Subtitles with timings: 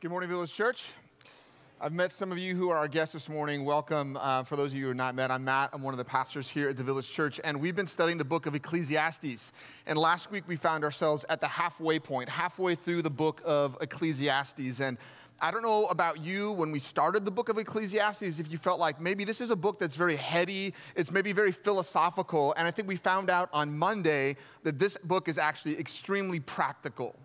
[0.00, 0.84] Good morning, Village Church.
[1.80, 3.64] I've met some of you who are our guests this morning.
[3.64, 4.16] Welcome.
[4.16, 5.70] Uh, for those of you who are not met, I'm Matt.
[5.72, 8.24] I'm one of the pastors here at the Village Church, and we've been studying the
[8.24, 9.50] book of Ecclesiastes.
[9.86, 13.76] And last week we found ourselves at the halfway point, halfway through the book of
[13.80, 14.78] Ecclesiastes.
[14.78, 14.98] And
[15.40, 18.78] I don't know about you when we started the book of Ecclesiastes, if you felt
[18.78, 22.54] like maybe this is a book that's very heady, it's maybe very philosophical.
[22.56, 27.16] And I think we found out on Monday that this book is actually extremely practical.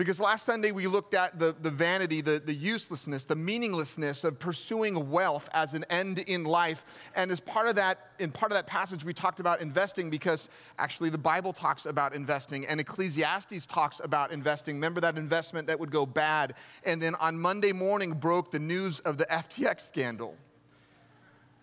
[0.00, 4.38] Because last Sunday we looked at the, the vanity, the, the uselessness, the meaninglessness of
[4.38, 6.86] pursuing wealth as an end in life.
[7.14, 10.48] And as part of that, in part of that passage, we talked about investing because
[10.78, 14.76] actually the Bible talks about investing and Ecclesiastes talks about investing.
[14.76, 16.54] Remember that investment that would go bad.
[16.84, 20.34] And then on Monday morning broke the news of the FTX scandal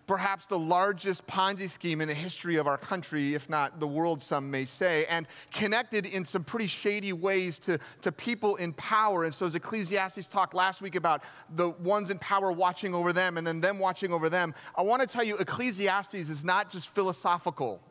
[0.08, 4.22] perhaps the largest Ponzi scheme in the history of our country, if not the world,
[4.22, 9.26] some may say, and connected in some pretty shady ways to, to people in power.
[9.26, 11.24] And so, as Ecclesiastes talked last week about
[11.56, 15.02] the ones in power watching over them and then them watching over them, I want
[15.02, 17.82] to tell you Ecclesiastes is not just philosophical.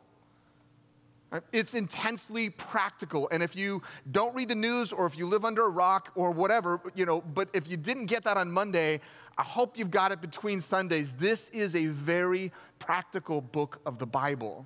[1.51, 3.27] It's intensely practical.
[3.31, 6.31] And if you don't read the news or if you live under a rock or
[6.31, 9.01] whatever, you know, but if you didn't get that on Monday,
[9.37, 11.13] I hope you've got it between Sundays.
[11.13, 14.65] This is a very practical book of the Bible.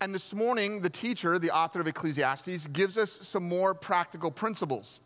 [0.00, 4.98] And this morning, the teacher, the author of Ecclesiastes, gives us some more practical principles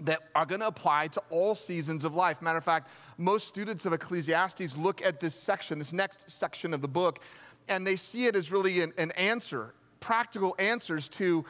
[0.00, 2.40] that are going to apply to all seasons of life.
[2.42, 6.80] Matter of fact, most students of Ecclesiastes look at this section, this next section of
[6.80, 7.20] the book,
[7.68, 11.44] and they see it as really an, an answer, practical answers to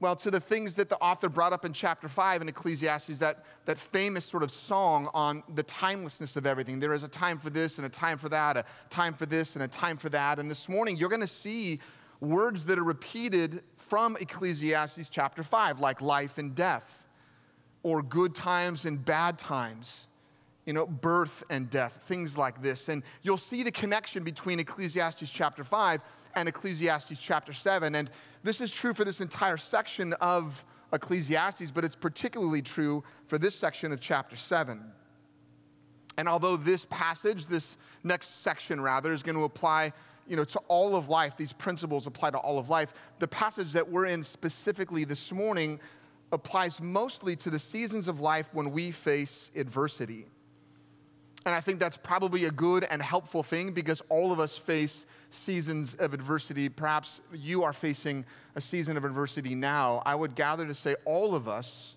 [0.00, 3.44] well, to the things that the author brought up in chapter 5 in Ecclesiastes, that,
[3.66, 6.80] that famous sort of song on the timelessness of everything.
[6.80, 9.54] There is a time for this and a time for that, a time for this
[9.56, 10.38] and a time for that.
[10.38, 11.80] And this morning, you're going to see
[12.20, 17.06] words that are repeated from Ecclesiastes chapter 5, like life and death,
[17.82, 20.06] or good times and bad times,
[20.64, 22.88] you know, birth and death, things like this.
[22.88, 26.00] And you'll see the connection between Ecclesiastes chapter 5
[26.36, 27.94] and Ecclesiastes chapter 7.
[27.94, 28.10] And
[28.42, 33.54] this is true for this entire section of Ecclesiastes, but it's particularly true for this
[33.54, 34.82] section of chapter 7.
[36.16, 39.92] And although this passage, this next section rather, is going to apply
[40.26, 43.72] you know, to all of life, these principles apply to all of life, the passage
[43.72, 45.80] that we're in specifically this morning
[46.32, 50.26] applies mostly to the seasons of life when we face adversity.
[51.50, 55.04] And I think that's probably a good and helpful thing because all of us face
[55.30, 56.68] seasons of adversity.
[56.68, 58.24] Perhaps you are facing
[58.54, 60.00] a season of adversity now.
[60.06, 61.96] I would gather to say all of us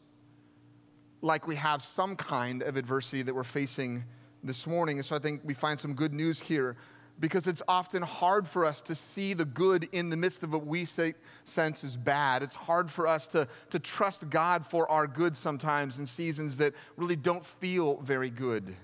[1.22, 4.04] likely have some kind of adversity that we're facing
[4.44, 4.98] this morning.
[4.98, 6.76] And so I think we find some good news here
[7.20, 10.66] because it's often hard for us to see the good in the midst of what
[10.66, 11.14] we say,
[11.46, 12.42] sense is bad.
[12.42, 16.74] It's hard for us to, to trust God for our good sometimes in seasons that
[16.98, 18.76] really don't feel very good.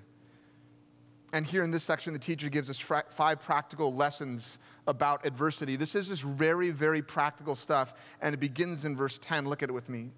[1.31, 4.57] And here in this section, the teacher gives us five practical lessons
[4.87, 5.75] about adversity.
[5.75, 9.47] This is just very, very practical stuff, and it begins in verse 10.
[9.47, 10.11] Look at it with me.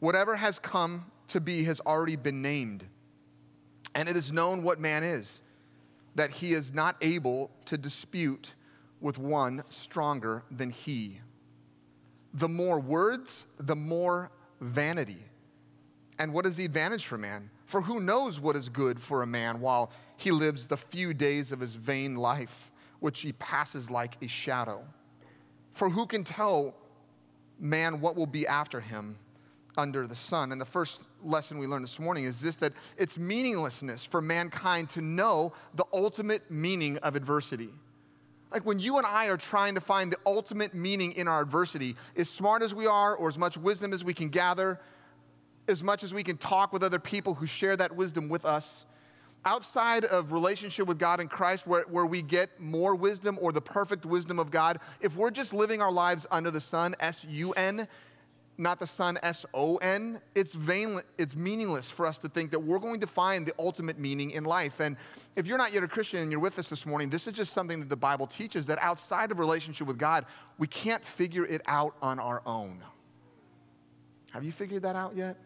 [0.00, 2.84] Whatever has come to be has already been named,
[3.94, 5.40] and it is known what man is,
[6.14, 8.52] that he is not able to dispute
[9.00, 11.20] with one stronger than he.
[12.32, 14.30] The more words, the more
[14.60, 15.22] vanity.
[16.18, 17.50] And what is the advantage for man?
[17.74, 21.50] For who knows what is good for a man while he lives the few days
[21.50, 22.70] of his vain life,
[23.00, 24.84] which he passes like a shadow?
[25.72, 26.76] For who can tell
[27.58, 29.16] man what will be after him
[29.76, 30.52] under the sun?
[30.52, 34.88] And the first lesson we learned this morning is this that it's meaninglessness for mankind
[34.90, 37.70] to know the ultimate meaning of adversity.
[38.52, 41.96] Like when you and I are trying to find the ultimate meaning in our adversity,
[42.16, 44.78] as smart as we are or as much wisdom as we can gather,
[45.68, 48.84] as much as we can talk with other people who share that wisdom with us,
[49.44, 53.60] outside of relationship with God in Christ, where, where we get more wisdom or the
[53.60, 57.52] perfect wisdom of God, if we're just living our lives under the sun, S U
[57.52, 57.86] N,
[58.56, 62.60] not the sun, S O N, it's vain, it's meaningless for us to think that
[62.60, 64.80] we're going to find the ultimate meaning in life.
[64.80, 64.96] And
[65.36, 67.52] if you're not yet a Christian and you're with us this morning, this is just
[67.52, 70.24] something that the Bible teaches that outside of relationship with God,
[70.56, 72.82] we can't figure it out on our own.
[74.30, 75.36] Have you figured that out yet?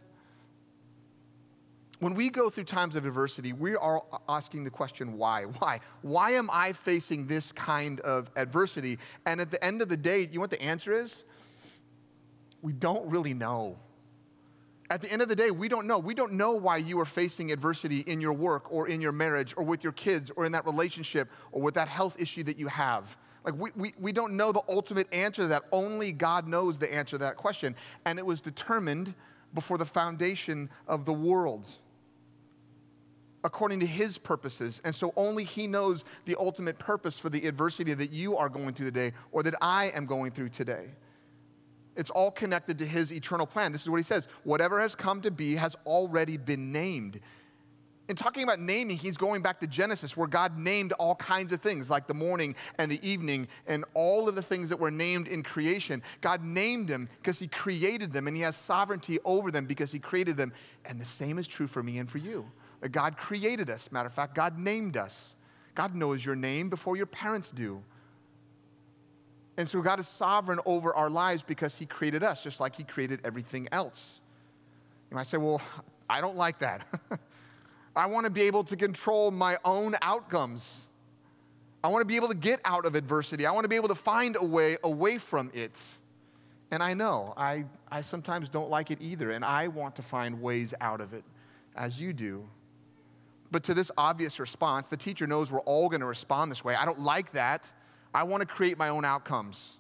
[2.01, 5.45] When we go through times of adversity, we are asking the question, why?
[5.45, 5.81] Why?
[6.03, 8.99] Why am I facing this kind of adversity?
[9.27, 11.25] And at the end of the day, you know what the answer is?
[12.63, 13.77] We don't really know.
[14.91, 15.99] At the end of the day, we don't know.
[15.99, 19.53] We don't know why you are facing adversity in your work or in your marriage
[19.57, 22.69] or with your kids or in that relationship or with that health issue that you
[22.69, 23.17] have.
[23.45, 25.65] Like, we, we, we don't know the ultimate answer to that.
[25.73, 27.75] Only God knows the answer to that question.
[28.05, 29.15] And it was determined
[29.53, 31.67] before the foundation of the world
[33.49, 34.79] according to his purposes.
[34.85, 38.75] And so only he knows the ultimate purpose for the adversity that you are going
[38.75, 40.91] through today or that I am going through today.
[41.97, 43.73] It's all connected to his eternal plan.
[43.73, 47.21] This is what he says whatever has come to be has already been named.
[48.11, 51.63] In talking about naming, he's going back to Genesis, where God named all kinds of
[51.63, 55.27] things, like the morning and the evening, and all of the things that were named
[55.27, 56.03] in creation.
[56.21, 59.99] God named them because he created them, and he has sovereignty over them because he
[59.99, 60.53] created them.
[60.85, 62.51] And the same is true for me and for you.
[62.81, 63.91] That God created us.
[63.91, 65.35] Matter of fact, God named us.
[65.75, 67.83] God knows your name before your parents do.
[69.57, 72.85] And so God is sovereign over our lives because He created us, just like He
[72.85, 74.21] created everything else.
[75.11, 75.61] You might say, well,
[76.09, 76.87] I don't like that.
[77.97, 80.71] I want to be able to control my own outcomes.
[81.83, 83.47] I want to be able to get out of adversity.
[83.47, 85.73] I want to be able to find a way away from it.
[86.71, 90.41] And I know I, I sometimes don't like it either, and I want to find
[90.41, 91.25] ways out of it,
[91.75, 92.47] as you do.
[93.51, 96.75] But to this obvious response, the teacher knows we're all going to respond this way.
[96.75, 97.71] I don't like that.
[98.13, 99.79] I want to create my own outcomes.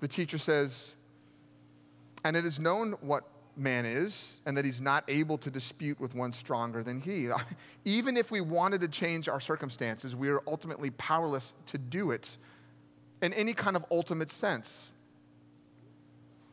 [0.00, 0.92] The teacher says,
[2.24, 3.24] and it is known what
[3.56, 7.28] man is, and that he's not able to dispute with one stronger than he.
[7.84, 12.36] Even if we wanted to change our circumstances, we are ultimately powerless to do it
[13.22, 14.72] in any kind of ultimate sense.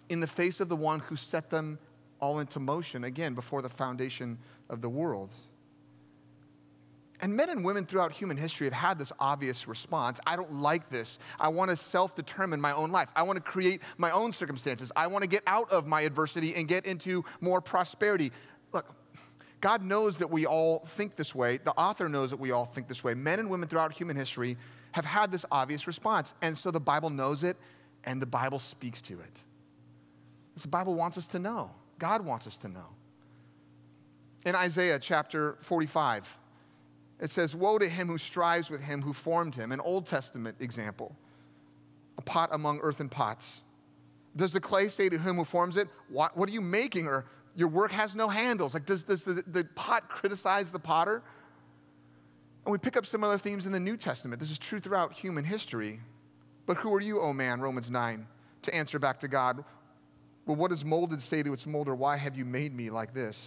[0.09, 1.79] In the face of the one who set them
[2.19, 4.37] all into motion, again, before the foundation
[4.69, 5.29] of the world.
[7.19, 10.89] And men and women throughout human history have had this obvious response I don't like
[10.89, 11.17] this.
[11.39, 13.09] I want to self determine my own life.
[13.15, 14.91] I want to create my own circumstances.
[14.95, 18.31] I want to get out of my adversity and get into more prosperity.
[18.71, 18.93] Look,
[19.61, 21.57] God knows that we all think this way.
[21.57, 23.15] The author knows that we all think this way.
[23.15, 24.55] Men and women throughout human history
[24.91, 26.33] have had this obvious response.
[26.41, 27.57] And so the Bible knows it
[28.03, 29.43] and the Bible speaks to it.
[30.55, 31.71] The Bible wants us to know.
[31.99, 32.87] God wants us to know.
[34.45, 36.37] In Isaiah chapter 45,
[37.19, 40.57] it says, Woe to him who strives with him who formed him, an Old Testament
[40.59, 41.15] example,
[42.17, 43.61] a pot among earthen pots.
[44.35, 47.07] Does the clay say to him who forms it, What, what are you making?
[47.07, 47.25] Or
[47.55, 48.75] your work has no handles.
[48.75, 51.23] Like, does, does the, the pot criticize the potter?
[52.65, 54.39] And we pick up similar themes in the New Testament.
[54.39, 55.99] This is true throughout human history.
[56.67, 58.27] But who are you, O oh man, Romans 9,
[58.63, 59.63] to answer back to God?
[60.45, 61.95] Well, what does molded say to its molder?
[61.95, 63.43] Why have you made me like this?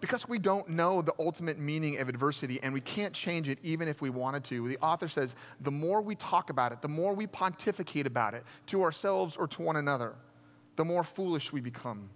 [0.00, 3.88] Because we don't know the ultimate meaning of adversity and we can't change it even
[3.88, 4.68] if we wanted to.
[4.68, 8.44] The author says the more we talk about it, the more we pontificate about it
[8.66, 10.14] to ourselves or to one another,
[10.76, 12.10] the more foolish we become.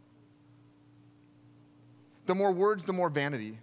[2.26, 3.58] The more words, the more vanity.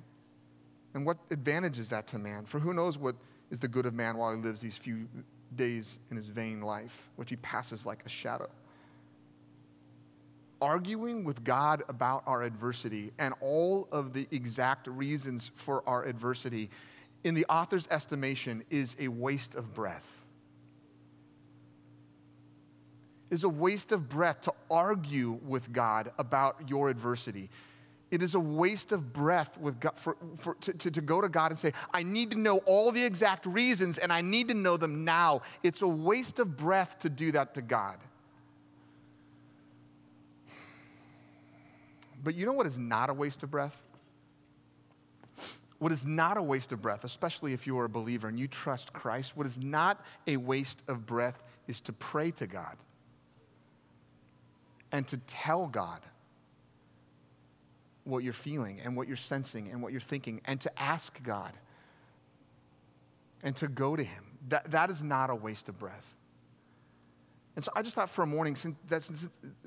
[0.94, 2.46] And what advantage is that to man?
[2.46, 3.16] For who knows what
[3.52, 5.08] is the good of man while he lives these few
[5.56, 8.50] days in his vain life, which he passes like a shadow?
[10.62, 16.70] Arguing with God about our adversity and all of the exact reasons for our adversity,
[17.24, 20.22] in the author's estimation, is a waste of breath.
[23.30, 27.50] Is a waste of breath to argue with God about your adversity.
[28.10, 31.28] It is a waste of breath with God, for, for, to, to, to go to
[31.28, 34.54] God and say, I need to know all the exact reasons and I need to
[34.54, 35.42] know them now.
[35.62, 37.98] It's a waste of breath to do that to God.
[42.28, 43.82] But you know what is not a waste of breath?
[45.80, 48.50] What is not a waste of breath, especially if you are a believer and you
[48.50, 52.76] trust Christ, what is not a waste of breath is to pray to God
[54.92, 56.02] and to tell God
[58.04, 61.54] what you're feeling and what you're sensing and what you're thinking and to ask God
[63.42, 64.26] and to go to Him.
[64.50, 66.17] That, that is not a waste of breath.
[67.58, 69.10] And so I just thought for a morning, since that's,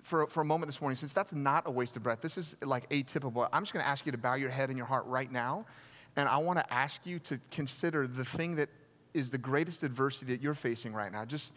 [0.04, 2.54] for, for a moment this morning, since that's not a waste of breath, this is
[2.62, 5.04] like atypical, I'm just going to ask you to bow your head and your heart
[5.06, 5.66] right now.
[6.14, 8.68] And I want to ask you to consider the thing that
[9.12, 11.24] is the greatest adversity that you're facing right now.
[11.24, 11.52] Just,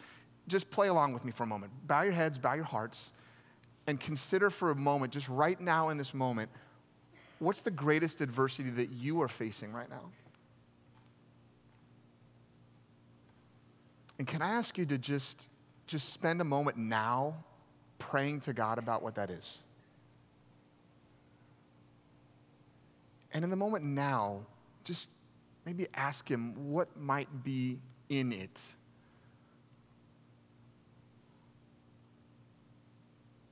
[0.48, 1.72] just play along with me for a moment.
[1.86, 3.12] Bow your heads, bow your hearts,
[3.86, 6.50] and consider for a moment, just right now in this moment,
[7.38, 10.10] what's the greatest adversity that you are facing right now?
[14.18, 15.48] And can I ask you to just
[15.86, 17.34] just spend a moment now
[17.98, 19.58] praying to God about what that is.
[23.32, 24.40] And in the moment now,
[24.84, 25.08] just
[25.66, 28.60] maybe ask Him what might be in it.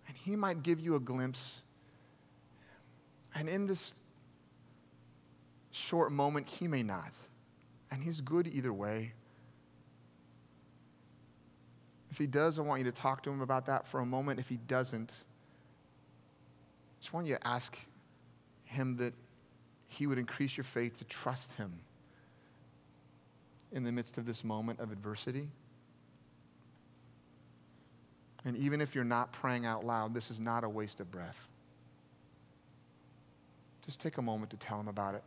[0.06, 1.62] And He might give you a glimpse.
[3.34, 3.92] And in this
[5.72, 7.12] short moment, He may not.
[7.90, 9.12] And He's good either way.
[12.12, 14.38] If he does, I want you to talk to him about that for a moment.
[14.38, 17.78] If he doesn't, I just want you to ask
[18.64, 19.14] him that
[19.86, 21.72] he would increase your faith to trust him
[23.72, 25.48] in the midst of this moment of adversity.
[28.44, 31.48] And even if you're not praying out loud, this is not a waste of breath.
[33.86, 35.24] Just take a moment to tell him about it.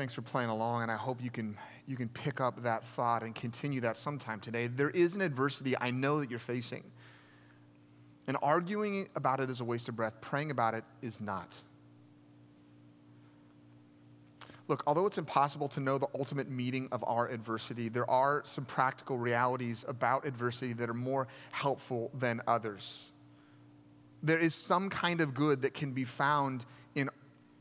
[0.00, 3.22] Thanks for playing along, and I hope you can, you can pick up that thought
[3.22, 4.66] and continue that sometime today.
[4.66, 6.84] There is an adversity I know that you're facing.
[8.26, 11.54] And arguing about it is a waste of breath, praying about it is not.
[14.68, 18.64] Look, although it's impossible to know the ultimate meaning of our adversity, there are some
[18.64, 23.10] practical realities about adversity that are more helpful than others.
[24.22, 26.64] There is some kind of good that can be found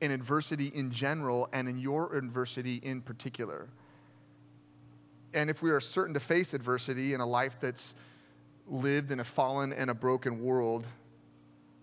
[0.01, 3.67] in adversity in general and in your adversity in particular.
[5.33, 7.93] And if we are certain to face adversity in a life that's
[8.67, 10.85] lived in a fallen and a broken world,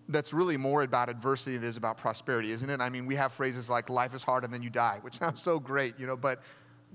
[0.09, 2.79] that's really more about adversity than it is about prosperity, isn't it?
[2.79, 5.41] I mean, we have phrases like life is hard and then you die, which sounds
[5.41, 6.41] so great, you know, but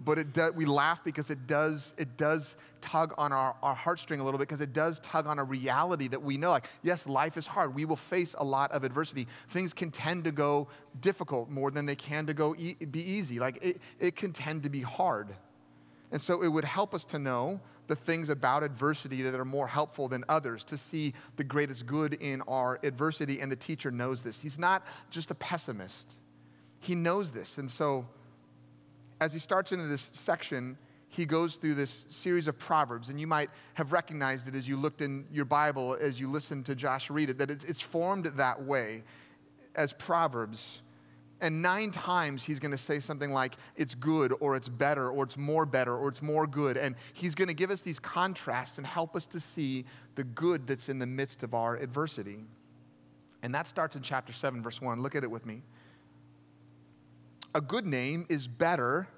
[0.04, 4.20] but it do, we laugh because it does, it does tug on our, our heartstring
[4.20, 6.50] a little bit because it does tug on a reality that we know.
[6.50, 7.75] Like, yes, life is hard.
[7.75, 9.28] We will face a lot of adversity.
[9.50, 10.68] Things can tend to go
[11.00, 13.38] difficult more than they can to go e- be easy.
[13.38, 15.28] Like, it, it can tend to be hard.
[16.11, 19.66] And so it would help us to know the things about adversity that are more
[19.66, 23.40] helpful than others, to see the greatest good in our adversity.
[23.40, 24.40] And the teacher knows this.
[24.40, 26.12] He's not just a pessimist,
[26.80, 27.58] he knows this.
[27.58, 28.06] And so,
[29.23, 30.76] as he starts into this section,
[31.09, 34.76] he goes through this series of proverbs, and you might have recognized it as you
[34.76, 38.64] looked in your Bible, as you listened to Josh read it, that it's formed that
[38.64, 39.05] way
[39.76, 40.83] as proverbs.
[41.41, 45.23] And nine times he's going to say something like, it's good, or it's better, or
[45.23, 46.76] it's more better, or it's more good.
[46.76, 49.85] And he's going to give us these contrasts and help us to see
[50.17, 52.45] the good that's in the midst of our adversity.
[53.45, 55.00] And that starts in chapter 7, verse 1.
[55.00, 55.62] Look at it with me
[57.54, 59.09] a good name is better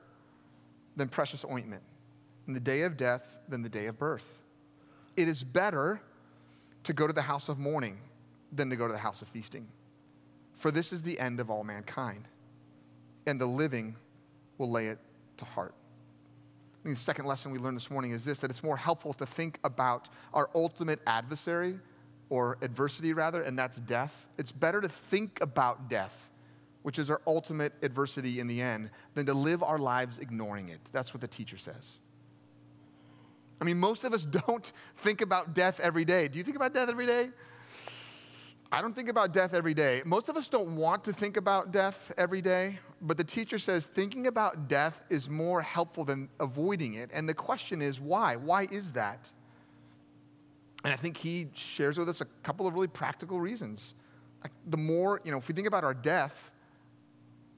[0.96, 1.82] than precious ointment,
[2.46, 4.24] in the day of death than the day of birth.
[5.16, 6.00] It is better
[6.84, 7.98] to go to the house of mourning
[8.52, 9.66] than to go to the house of feasting.
[10.56, 12.28] For this is the end of all mankind,
[13.26, 13.96] and the living
[14.58, 14.98] will lay it
[15.38, 15.74] to heart.
[16.84, 19.14] I mean, the second lesson we learned this morning is this that it's more helpful
[19.14, 21.78] to think about our ultimate adversary,
[22.30, 24.26] or adversity rather, and that's death.
[24.38, 26.30] It's better to think about death
[26.84, 30.80] which is our ultimate adversity in the end, than to live our lives ignoring it.
[30.92, 31.94] That's what the teacher says.
[33.58, 36.28] I mean, most of us don't think about death every day.
[36.28, 37.30] Do you think about death every day?
[38.70, 40.02] I don't think about death every day.
[40.04, 43.86] Most of us don't want to think about death every day, but the teacher says
[43.86, 47.08] thinking about death is more helpful than avoiding it.
[47.14, 48.36] And the question is why?
[48.36, 49.30] Why is that?
[50.84, 53.94] And I think he shares with us a couple of really practical reasons.
[54.66, 56.50] the more, you know, if we think about our death,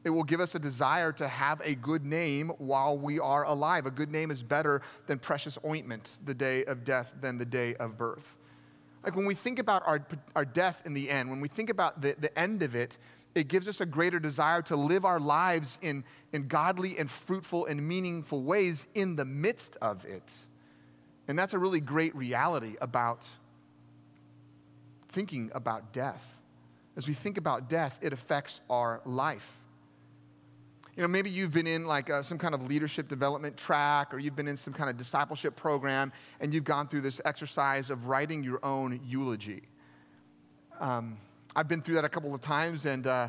[0.06, 3.86] it will give us a desire to have a good name while we are alive.
[3.86, 7.74] A good name is better than precious ointment the day of death than the day
[7.74, 8.22] of birth.
[9.02, 12.02] Like when we think about our, our death in the end, when we think about
[12.02, 12.96] the, the end of it,
[13.34, 17.66] it gives us a greater desire to live our lives in, in godly and fruitful
[17.66, 20.32] and meaningful ways in the midst of it.
[21.26, 23.26] And that's a really great reality about
[25.08, 26.36] thinking about death.
[26.96, 29.55] As we think about death, it affects our life.
[30.96, 34.18] You know, maybe you've been in like uh, some kind of leadership development track or
[34.18, 36.10] you've been in some kind of discipleship program
[36.40, 39.62] and you've gone through this exercise of writing your own eulogy.
[40.80, 41.18] Um,
[41.54, 43.28] I've been through that a couple of times and uh,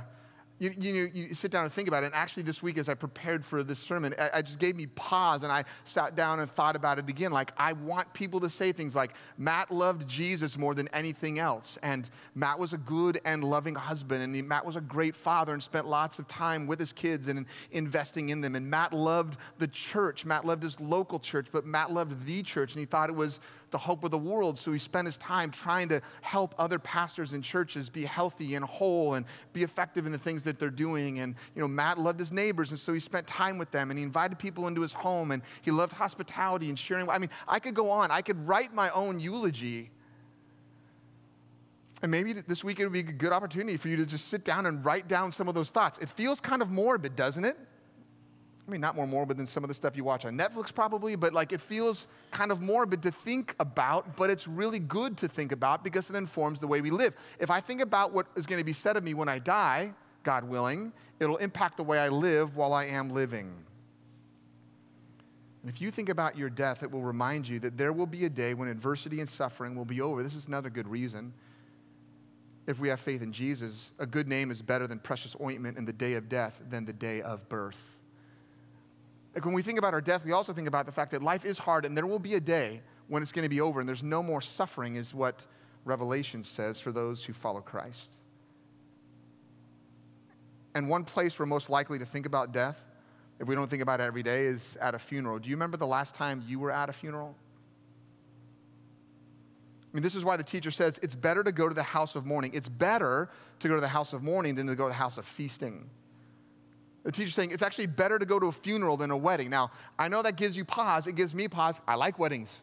[0.60, 2.08] you, you, you sit down and think about it.
[2.08, 4.88] And actually, this week, as I prepared for this sermon, I, I just gave me
[4.88, 7.32] pause and I sat down and thought about it again.
[7.32, 11.78] Like, I want people to say things like, Matt loved Jesus more than anything else.
[11.84, 14.24] And Matt was a good and loving husband.
[14.24, 17.28] And he, Matt was a great father and spent lots of time with his kids
[17.28, 18.56] and investing in them.
[18.56, 20.26] And Matt loved the church.
[20.26, 22.74] Matt loved his local church, but Matt loved the church.
[22.74, 23.40] And he thought it was
[23.72, 24.58] the hope of the world.
[24.58, 28.64] So he spent his time trying to help other pastors and churches be healthy and
[28.64, 31.20] whole and be effective in the things that they're doing.
[31.20, 33.98] And, you know, Matt loved his neighbors, and so he spent time with them and
[33.98, 37.10] he invited people into his home and he loved hospitality and sharing.
[37.10, 38.12] I mean, I could go on.
[38.12, 39.92] I could write my own eulogy.
[42.02, 44.46] And maybe this week it would be a good opportunity for you to just sit
[44.46, 45.98] down and write down some of those thoughts.
[45.98, 47.58] It feels kind of morbid, doesn't it?
[48.68, 51.16] I mean, not more morbid than some of the stuff you watch on Netflix, probably,
[51.16, 55.30] but like it feels kind of morbid to think about, but it's really good to
[55.30, 57.14] think about because it informs the way we live.
[57.40, 59.94] If I think about what is going to be said of me when I die,
[60.24, 63.54] God willing, it'll impact the way I live while I am living.
[65.62, 68.26] And if you think about your death, it will remind you that there will be
[68.26, 70.24] a day when adversity and suffering will be over.
[70.24, 71.34] This is another good reason.
[72.68, 75.86] If we have faith in Jesus, a good name is better than precious ointment in
[75.86, 77.78] the day of death than the day of birth.
[79.38, 81.46] Like when we think about our death, we also think about the fact that life
[81.46, 83.88] is hard and there will be a day when it's going to be over and
[83.88, 85.46] there's no more suffering, is what
[85.86, 88.10] Revelation says for those who follow Christ.
[90.74, 92.80] And one place we're most likely to think about death,
[93.40, 95.38] if we don't think about it every day, is at a funeral.
[95.38, 97.36] Do you remember the last time you were at a funeral?
[99.84, 102.16] I mean, this is why the teacher says it's better to go to the house
[102.16, 102.56] of mourning.
[102.56, 103.30] It's better
[103.60, 105.92] to go to the house of mourning than to go to the house of feasting.
[107.04, 109.50] The teacher's saying it's actually better to go to a funeral than a wedding.
[109.50, 111.08] Now, I know that gives you pause.
[111.08, 111.80] It gives me pause.
[111.88, 112.62] I like weddings.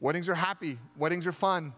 [0.00, 1.72] Weddings are happy, weddings are fun.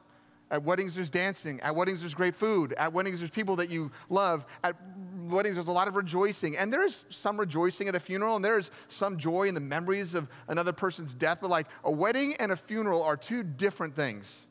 [0.50, 1.60] At weddings, there's dancing.
[1.60, 2.72] At weddings, there's great food.
[2.72, 4.44] At weddings, there's people that you love.
[4.64, 4.74] At
[5.28, 6.56] weddings, there's a lot of rejoicing.
[6.56, 9.60] And there is some rejoicing at a funeral, and there is some joy in the
[9.60, 11.38] memories of another person's death.
[11.40, 14.48] But like a wedding and a funeral are two different things.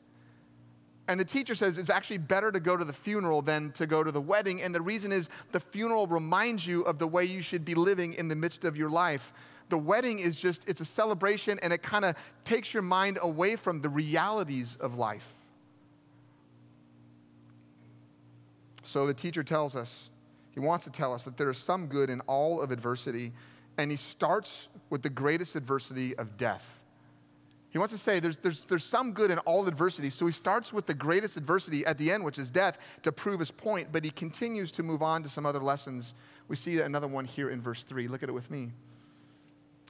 [1.10, 4.04] And the teacher says it's actually better to go to the funeral than to go
[4.04, 4.62] to the wedding.
[4.62, 8.12] And the reason is the funeral reminds you of the way you should be living
[8.12, 9.32] in the midst of your life.
[9.70, 12.14] The wedding is just, it's a celebration and it kind of
[12.44, 15.34] takes your mind away from the realities of life.
[18.84, 20.10] So the teacher tells us,
[20.52, 23.32] he wants to tell us that there is some good in all of adversity.
[23.78, 26.79] And he starts with the greatest adversity of death.
[27.70, 30.10] He wants to say there's, there's, there's some good in all adversity.
[30.10, 33.38] So he starts with the greatest adversity at the end, which is death, to prove
[33.38, 36.14] his point, but he continues to move on to some other lessons.
[36.48, 38.08] We see another one here in verse 3.
[38.08, 38.70] Look at it with me.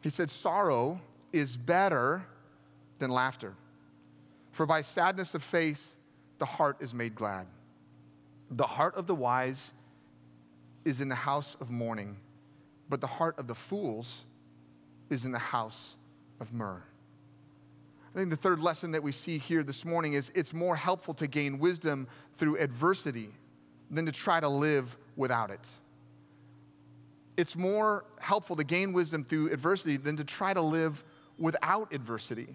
[0.03, 1.01] He said, Sorrow
[1.33, 2.27] is better
[2.99, 3.55] than laughter,
[4.53, 5.97] for by sadness of face,
[6.39, 7.47] the heart is made glad.
[8.51, 9.73] The heart of the wise
[10.85, 12.17] is in the house of mourning,
[12.91, 14.23] but the heart of the fools
[15.09, 15.95] is in the house
[16.41, 16.83] of myrrh.
[18.15, 21.15] I think the third lesson that we see here this morning is it's more helpful
[21.15, 23.31] to gain wisdom through adversity
[23.89, 25.67] than to try to live without it.
[27.37, 31.05] It's more helpful to gain wisdom through adversity than to try to live
[31.39, 32.49] without adversity.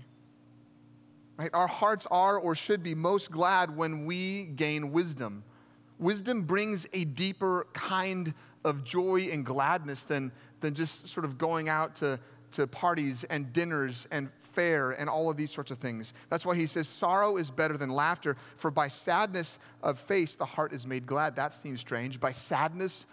[1.38, 1.50] Right?
[1.54, 5.44] Our hearts are or should be most glad when we gain wisdom.
[6.00, 8.34] Wisdom brings a deeper kind
[8.66, 12.20] of joy and gladness than, than just sort of going out to,
[12.52, 16.14] to parties and dinners and fair and all of these sorts of things.
[16.30, 20.46] That's why he says, Sorrow is better than laughter, for by sadness of face the
[20.46, 21.36] heart is made glad.
[21.36, 22.20] That seems strange.
[22.20, 23.06] By sadness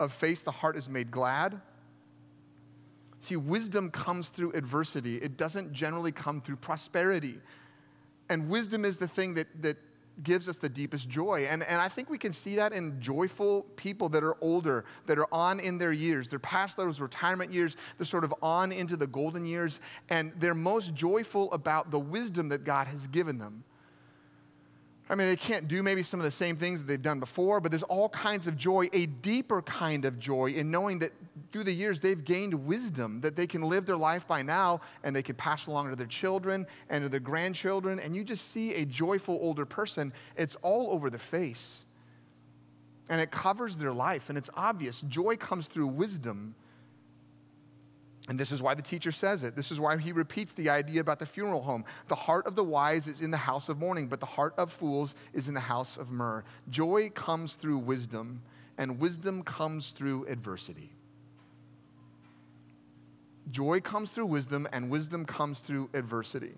[0.00, 1.60] of face the heart is made glad.
[3.20, 7.40] See, wisdom comes through adversity, it doesn't generally come through prosperity.
[8.30, 9.76] And wisdom is the thing that, that
[10.22, 11.46] gives us the deepest joy.
[11.48, 15.18] And, and I think we can see that in joyful people that are older, that
[15.18, 16.28] are on in their years.
[16.28, 20.54] They're past those retirement years, they're sort of on into the golden years, and they're
[20.54, 23.64] most joyful about the wisdom that God has given them.
[25.10, 27.60] I mean, they can't do maybe some of the same things that they've done before,
[27.60, 31.12] but there's all kinds of joy, a deeper kind of joy in knowing that
[31.50, 35.16] through the years they've gained wisdom that they can live their life by now and
[35.16, 37.98] they can pass along to their children and to their grandchildren.
[37.98, 41.84] And you just see a joyful older person, it's all over the face.
[43.08, 45.00] And it covers their life, and it's obvious.
[45.08, 46.54] Joy comes through wisdom
[48.28, 49.56] and this is why the teacher says it.
[49.56, 51.84] This is why he repeats the idea about the funeral home.
[52.08, 54.70] The heart of the wise is in the house of mourning, but the heart of
[54.70, 56.44] fools is in the house of myrrh.
[56.68, 58.42] Joy comes through wisdom,
[58.76, 60.90] and wisdom comes through adversity.
[63.50, 66.52] Joy comes through wisdom, and wisdom comes through adversity.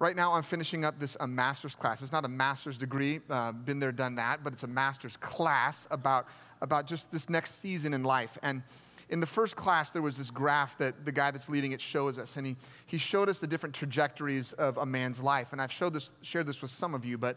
[0.00, 2.02] Right now, I'm finishing up this a master's class.
[2.02, 5.86] It's not a master's degree, uh, been there, done that, but it's a master's class
[5.92, 6.26] about,
[6.60, 8.36] about just this next season in life.
[8.42, 8.64] And
[9.12, 12.16] in the first class, there was this graph that the guy that's leading it shows
[12.16, 15.48] us, and he, he showed us the different trajectories of a man's life.
[15.52, 17.36] And I've showed this, shared this with some of you, but,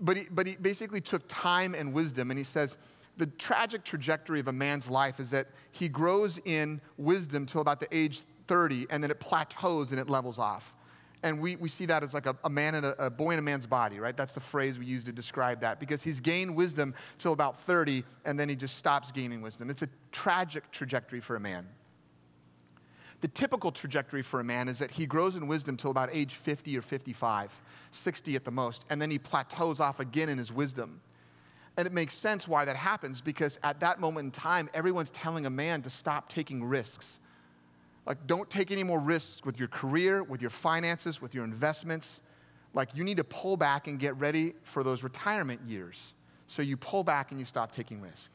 [0.00, 2.76] but, he, but he basically took time and wisdom, and he says,
[3.16, 7.78] the tragic trajectory of a man's life is that he grows in wisdom till about
[7.78, 10.73] the age 30, and then it plateaus and it levels off.
[11.24, 13.38] And we, we see that as like a, a man and a, a, boy in
[13.38, 14.14] a man's body, right?
[14.14, 18.04] That's the phrase we use to describe that because he's gained wisdom till about 30
[18.26, 19.70] and then he just stops gaining wisdom.
[19.70, 21.66] It's a tragic trajectory for a man.
[23.22, 26.34] The typical trajectory for a man is that he grows in wisdom till about age
[26.34, 27.50] 50 or 55,
[27.90, 31.00] 60 at the most, and then he plateaus off again in his wisdom.
[31.78, 35.46] And it makes sense why that happens because at that moment in time, everyone's telling
[35.46, 37.18] a man to stop taking risks.
[38.06, 42.20] Like, don't take any more risks with your career, with your finances, with your investments.
[42.74, 46.14] Like, you need to pull back and get ready for those retirement years.
[46.46, 48.28] So you pull back and you stop taking risks.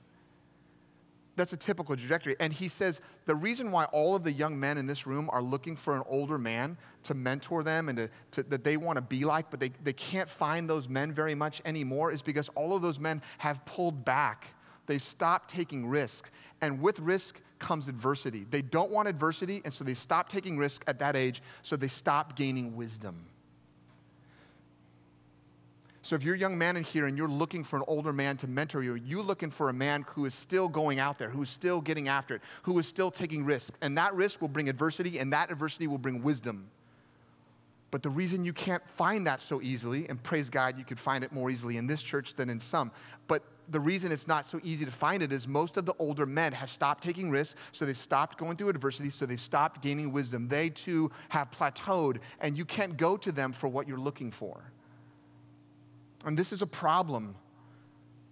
[1.36, 2.36] That's a typical trajectory.
[2.42, 5.42] And he says the reason why all of the young men in this room are
[5.42, 9.02] looking for an older man to mentor them and to, to, that they want to
[9.02, 12.76] be like, but they, they can't find those men very much anymore is because all
[12.76, 14.48] of those men have pulled back.
[14.86, 16.30] They stopped taking risk.
[16.60, 18.46] And with risk comes adversity.
[18.50, 21.88] They don't want adversity, and so they stop taking risk at that age, so they
[21.88, 23.26] stop gaining wisdom.
[26.02, 28.36] So if you're a young man in here and you're looking for an older man
[28.38, 31.50] to mentor you, you're looking for a man who is still going out there, who's
[31.50, 33.74] still getting after it, who is still taking risk.
[33.82, 36.68] And that risk will bring adversity, and that adversity will bring wisdom.
[37.92, 41.24] But the reason you can't find that so easily, and praise God, you could find
[41.24, 42.92] it more easily in this church than in some,
[43.28, 46.26] but the reason it's not so easy to find it is most of the older
[46.26, 50.12] men have stopped taking risks, so they've stopped going through adversity, so they've stopped gaining
[50.12, 50.48] wisdom.
[50.48, 54.72] They too have plateaued, and you can't go to them for what you're looking for.
[56.26, 57.36] And this is a problem.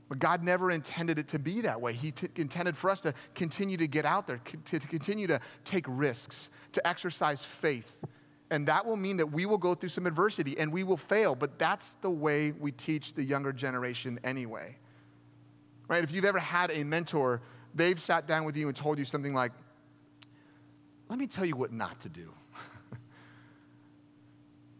[0.09, 1.93] But God never intended it to be that way.
[1.93, 5.39] He t- intended for us to continue to get out there, to, to continue to
[5.65, 7.93] take risks, to exercise faith.
[8.49, 11.35] And that will mean that we will go through some adversity and we will fail,
[11.35, 14.77] but that's the way we teach the younger generation anyway.
[15.87, 16.03] Right?
[16.03, 17.41] If you've ever had a mentor,
[17.73, 19.51] they've sat down with you and told you something like,
[21.09, 22.33] let me tell you what not to do.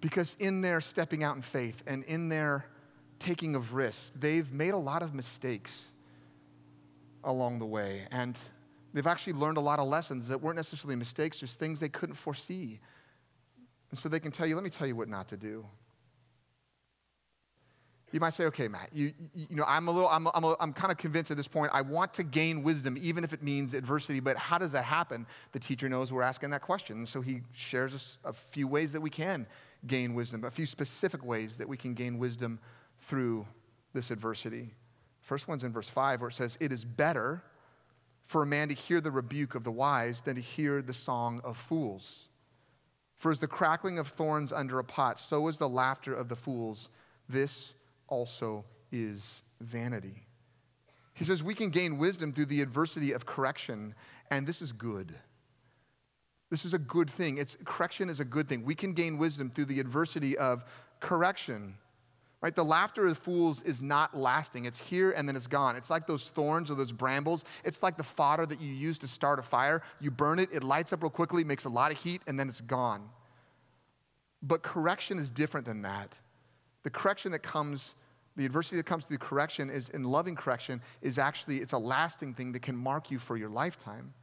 [0.01, 2.65] because in their stepping out in faith and in their
[3.19, 4.11] taking of risks.
[4.15, 5.85] They've made a lot of mistakes
[7.23, 8.37] along the way, and
[8.93, 12.15] they've actually learned a lot of lessons that weren't necessarily mistakes, just things they couldn't
[12.15, 12.79] foresee.
[13.89, 15.65] And so they can tell you, let me tell you what not to do.
[18.11, 20.91] You might say, okay, Matt, you, you, know, I'm a little, I'm, I'm, I'm kind
[20.91, 24.21] of convinced at this point, I want to gain wisdom, even if it means adversity,
[24.21, 25.27] but how does that happen?
[25.51, 27.05] The teacher knows we're asking that question.
[27.05, 29.45] So he shares us a few ways that we can
[29.87, 32.59] gain wisdom, a few specific ways that we can gain wisdom
[33.01, 33.45] through
[33.93, 34.73] this adversity.
[35.21, 37.43] First one's in verse 5 where it says, It is better
[38.25, 41.41] for a man to hear the rebuke of the wise than to hear the song
[41.43, 42.27] of fools.
[43.15, 46.35] For as the crackling of thorns under a pot, so is the laughter of the
[46.35, 46.89] fools.
[47.27, 47.73] This
[48.07, 50.27] also is vanity.
[51.13, 53.95] He says we can gain wisdom through the adversity of correction,
[54.29, 55.15] and this is good.
[56.49, 57.37] This is a good thing.
[57.37, 58.63] It's, correction is a good thing.
[58.63, 60.63] We can gain wisdom through the adversity of
[60.99, 61.75] correction.
[62.39, 62.55] Right?
[62.55, 64.65] The laughter of fools is not lasting.
[64.65, 65.75] It's here and then it's gone.
[65.75, 67.43] It's like those thorns or those brambles.
[67.63, 69.81] It's like the fodder that you use to start a fire.
[69.99, 72.47] You burn it, it lights up real quickly, makes a lot of heat, and then
[72.47, 73.09] it's gone.
[74.43, 76.13] But correction is different than that.
[76.87, 77.95] The correction that comes,
[78.37, 81.77] the adversity that comes through the correction is in loving correction is actually it's a
[81.77, 84.13] lasting thing that can mark you for your lifetime.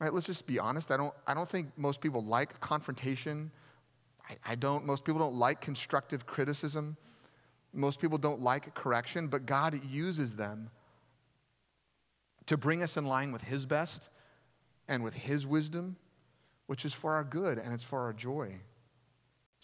[0.00, 0.12] Right?
[0.12, 0.90] Let's just be honest.
[0.90, 3.52] I don't, I don't think most people like confrontation
[4.28, 6.96] I, I don't, most people don't like constructive criticism.
[7.72, 10.68] Most people don't like correction, but God uses them
[12.46, 14.08] to bring us in line with His best
[14.88, 15.94] and with His wisdom,
[16.66, 18.56] which is for our good and it's for our joy.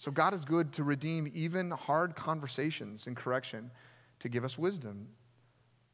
[0.00, 3.70] So God is good to redeem even hard conversations and correction
[4.20, 5.08] to give us wisdom.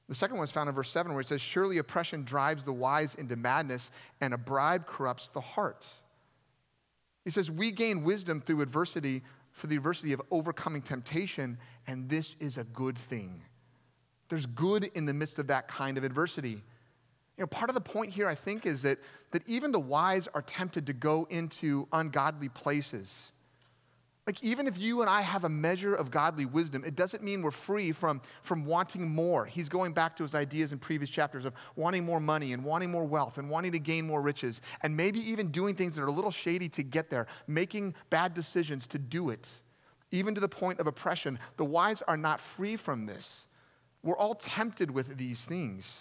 [0.09, 2.73] The second one is found in verse 7 where it says, Surely oppression drives the
[2.73, 3.91] wise into madness,
[4.21, 5.89] and a bribe corrupts the heart.
[7.25, 12.37] He says, We gain wisdom through adversity for the adversity of overcoming temptation, and this
[12.39, 13.43] is a good thing.
[14.29, 16.51] There's good in the midst of that kind of adversity.
[16.51, 18.99] You know, part of the point here, I think, is that,
[19.33, 23.13] that even the wise are tempted to go into ungodly places.
[24.27, 27.43] Like, even if you and I have a measure of godly wisdom, it doesn't mean
[27.43, 29.47] we're free from, from wanting more.
[29.47, 32.91] He's going back to his ideas in previous chapters of wanting more money and wanting
[32.91, 36.09] more wealth and wanting to gain more riches and maybe even doing things that are
[36.09, 39.49] a little shady to get there, making bad decisions to do it,
[40.11, 41.39] even to the point of oppression.
[41.57, 43.47] The wise are not free from this.
[44.03, 45.95] We're all tempted with these things.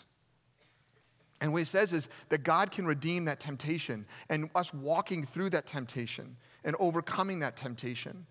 [1.41, 5.51] And what he says is that God can redeem that temptation and us walking through
[5.51, 8.25] that temptation and overcoming that temptation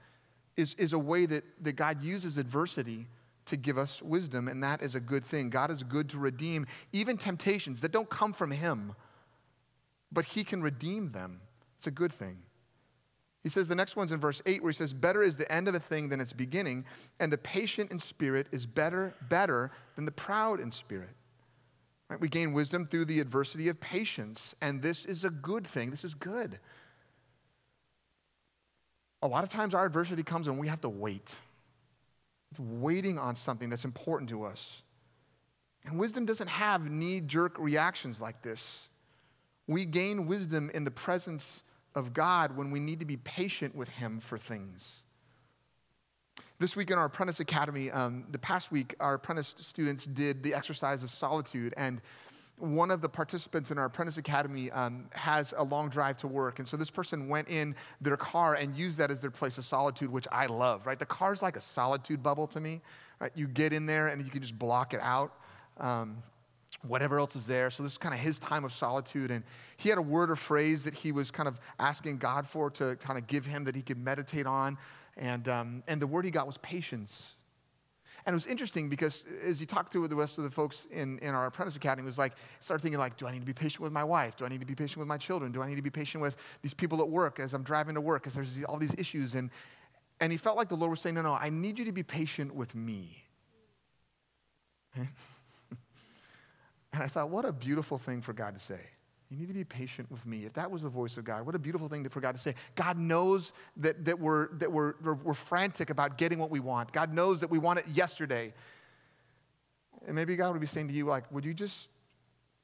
[0.57, 3.07] is, is a way that, that God uses adversity
[3.47, 5.51] to give us wisdom, and that is a good thing.
[5.51, 8.95] God is good to redeem even temptations that don't come from Him,
[10.13, 11.41] but He can redeem them.
[11.79, 12.39] It's a good thing.
[13.43, 15.69] He says the next one's in verse 8 where he says, Better is the end
[15.69, 16.87] of a thing than its beginning,
[17.21, 21.11] and the patient in spirit is better, better than the proud in spirit.
[22.09, 22.19] Right?
[22.19, 25.91] We gain wisdom through the adversity of patience, and this is a good thing.
[25.91, 26.59] This is good
[29.25, 31.35] a lot of times our adversity comes and we have to wait.
[32.51, 34.83] It's waiting on something that's important to us.
[35.87, 38.89] And wisdom doesn't have knee jerk reactions like this.
[39.67, 41.63] We gain wisdom in the presence
[41.95, 45.03] of God when we need to be patient with Him for things.
[46.59, 50.55] This week in our Apprentice Academy, um, the past week, our apprentice students did the
[50.55, 51.73] exercise of solitude.
[51.77, 52.01] And
[52.59, 56.61] one of the participants in our Apprentice Academy um, has a long drive to work.
[56.61, 59.67] And so this person went in their car and used that as their place of
[59.67, 60.99] solitude, which I love, right?
[60.99, 62.81] The car's like a solitude bubble to me.
[63.21, 63.33] Right?
[63.35, 65.33] You get in there and you can just block it out.
[65.79, 66.23] Um,
[66.83, 67.71] whatever else is there.
[67.71, 69.31] So this is kind of his time of solitude.
[69.31, 69.43] And
[69.79, 72.97] he had a word or phrase that he was kind of asking God for to
[72.97, 74.77] kind of give him that he could meditate on.
[75.17, 77.23] And, um, and the word he got was patience.
[78.27, 81.19] And it was interesting because as he talked to the rest of the folks in,
[81.19, 83.81] in our apprentice academy, was like, started thinking like, do I need to be patient
[83.81, 84.37] with my wife?
[84.37, 85.53] Do I need to be patient with my children?
[85.53, 88.01] Do I need to be patient with these people at work as I'm driving to
[88.01, 88.23] work?
[88.23, 89.35] Because there's all these issues.
[89.35, 89.51] And,
[90.21, 92.03] and he felt like the Lord was saying, no, no, I need you to be
[92.03, 93.25] patient with me.
[96.95, 98.79] And I thought, what a beautiful thing for God to say.
[99.31, 100.45] You need to be patient with me.
[100.45, 102.55] If that was the voice of God, what a beautiful thing for God to say.
[102.75, 106.93] God knows that, that, we're, that we're, we're, we're frantic about getting what we want.
[106.93, 108.53] God knows that we want it yesterday.
[110.07, 111.89] And maybe God would be saying to you, like, would you just,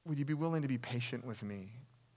[0.05, 1.70] would you be willing to be patient with me?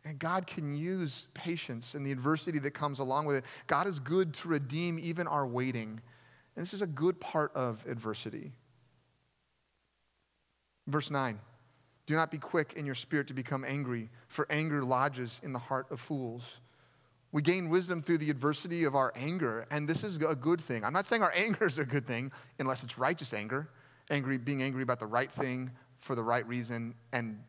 [0.05, 3.45] And God can use patience and the adversity that comes along with it.
[3.67, 6.01] God is good to redeem even our waiting.
[6.55, 8.51] And this is a good part of adversity.
[10.87, 11.39] Verse 9.
[12.05, 15.59] Do not be quick in your spirit to become angry, for anger lodges in the
[15.59, 16.43] heart of fools.
[17.31, 20.83] We gain wisdom through the adversity of our anger, and this is a good thing.
[20.83, 23.69] I'm not saying our anger is a good thing unless it's righteous anger,
[24.09, 27.39] angry, being angry about the right thing for the right reason and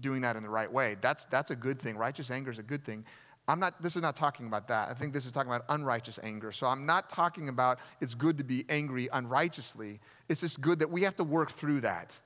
[0.00, 0.96] doing that in the right way.
[1.00, 1.96] That's, that's a good thing.
[1.96, 3.04] Righteous anger is a good thing.
[3.48, 4.88] I'm not, this is not talking about that.
[4.88, 6.52] I think this is talking about unrighteous anger.
[6.52, 10.00] So I'm not talking about it's good to be angry unrighteously.
[10.28, 12.16] It's just good that we have to work through that.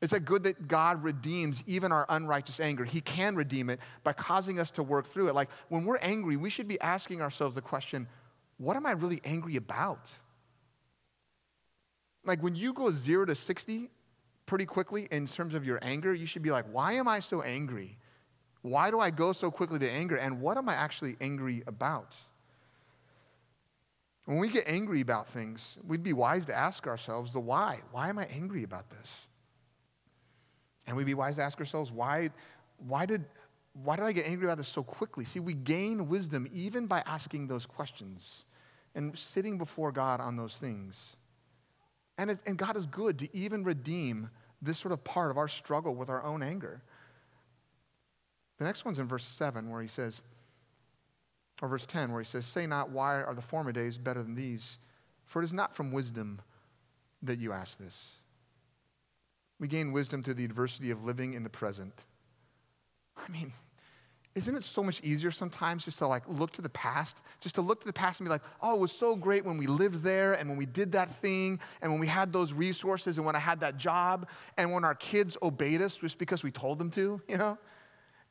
[0.00, 2.84] It's a good that God redeems even our unrighteous anger.
[2.84, 5.34] He can redeem it by causing us to work through it.
[5.34, 8.08] Like when we're angry, we should be asking ourselves the question
[8.58, 10.10] what am I really angry about?
[12.24, 13.90] Like when you go zero to 60
[14.46, 17.42] pretty quickly in terms of your anger, you should be like, why am I so
[17.42, 17.98] angry?
[18.62, 20.16] Why do I go so quickly to anger?
[20.16, 22.14] And what am I actually angry about?
[24.24, 27.80] When we get angry about things, we'd be wise to ask ourselves the why.
[27.90, 29.08] Why am I angry about this?
[30.86, 32.30] And we'd be wise to ask ourselves, why,
[32.78, 33.24] why, did,
[33.82, 35.24] why did I get angry about this so quickly?
[35.24, 38.44] See, we gain wisdom even by asking those questions
[38.94, 41.16] and sitting before God on those things.
[42.18, 44.30] And, it, and God is good to even redeem
[44.62, 46.82] this sort of part of our struggle with our own anger.
[48.58, 50.22] The next one's in verse 7 where he says,
[51.60, 54.34] or verse 10 where he says, Say not, why are the former days better than
[54.34, 54.78] these?
[55.24, 56.40] For it is not from wisdom
[57.22, 58.10] that you ask this.
[59.58, 61.94] We gain wisdom through the adversity of living in the present.
[63.16, 63.52] I mean,
[64.34, 67.60] isn't it so much easier sometimes just to like look to the past just to
[67.60, 70.02] look to the past and be like oh it was so great when we lived
[70.02, 73.36] there and when we did that thing and when we had those resources and when
[73.36, 76.90] i had that job and when our kids obeyed us just because we told them
[76.90, 77.56] to you know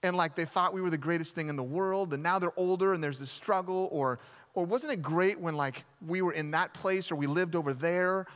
[0.04, 2.58] and like they thought we were the greatest thing in the world and now they're
[2.58, 4.20] older and there's this struggle or
[4.56, 7.74] or wasn't it great when like we were in that place or we lived over
[7.74, 8.28] there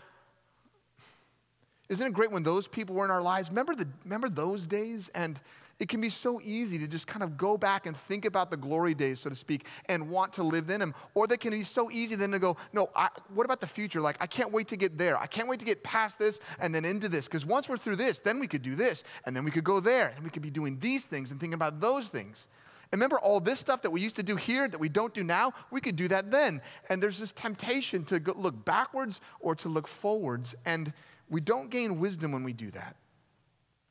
[1.89, 3.49] isn't it great when those people were in our lives?
[3.49, 5.09] Remember, the, remember those days?
[5.15, 5.39] And
[5.79, 8.57] it can be so easy to just kind of go back and think about the
[8.57, 10.95] glory days, so to speak, and want to live in them.
[11.13, 14.01] Or they can be so easy then to go, no, I, what about the future?
[14.01, 15.17] Like, I can't wait to get there.
[15.17, 17.27] I can't wait to get past this and then into this.
[17.27, 19.03] Because once we're through this, then we could do this.
[19.25, 20.13] And then we could go there.
[20.15, 22.47] And we could be doing these things and thinking about those things.
[22.91, 25.23] And remember all this stuff that we used to do here that we don't do
[25.23, 25.53] now?
[25.71, 26.61] We could do that then.
[26.89, 30.55] And there's this temptation to look backwards or to look forwards.
[30.65, 30.93] And
[31.29, 32.95] we don't gain wisdom when we do that,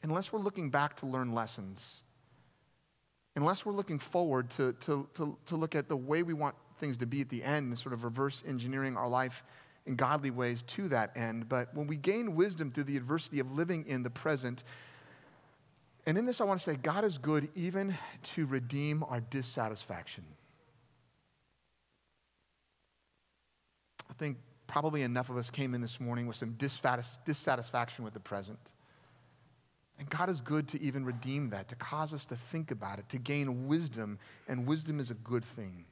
[0.03, 2.03] unless we're looking back to learn lessons,
[3.35, 6.97] unless we're looking forward to, to, to, to look at the way we want things
[6.99, 9.43] to be at the end and sort of reverse engineering our life
[9.87, 11.49] in godly ways to that end.
[11.49, 14.65] But when we gain wisdom through the adversity of living in the present,
[16.07, 20.25] and in this, I want to say God is good even to redeem our dissatisfaction.
[24.09, 28.21] I think probably enough of us came in this morning with some dissatisfaction with the
[28.21, 28.73] present.
[29.99, 33.09] And God is good to even redeem that, to cause us to think about it,
[33.11, 35.87] to gain wisdom, and wisdom is a good thing.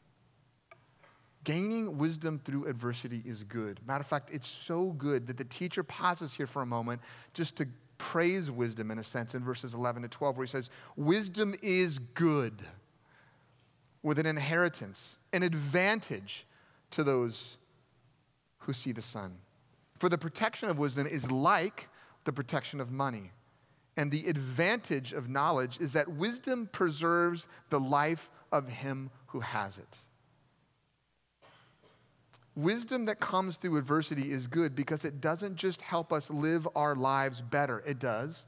[1.44, 3.80] Gaining wisdom through adversity is good.
[3.86, 7.00] Matter of fact, it's so good that the teacher pauses here for a moment
[7.32, 7.66] just to
[7.98, 11.98] praise wisdom in a sense in verses 11 to 12, where he says, Wisdom is
[11.98, 12.62] good
[14.02, 16.46] with an inheritance, an advantage
[16.90, 17.56] to those
[18.64, 19.36] who see the sun.
[19.98, 21.88] For the protection of wisdom is like
[22.24, 23.30] the protection of money.
[23.96, 29.78] And the advantage of knowledge is that wisdom preserves the life of him who has
[29.78, 29.98] it.
[32.56, 36.94] Wisdom that comes through adversity is good because it doesn't just help us live our
[36.94, 38.46] lives better, it does.